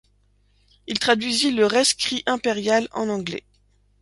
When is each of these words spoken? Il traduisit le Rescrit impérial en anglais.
Il 0.87 0.97
traduisit 0.97 1.51
le 1.51 1.67
Rescrit 1.67 2.23
impérial 2.25 2.87
en 2.91 3.07
anglais. 3.07 3.43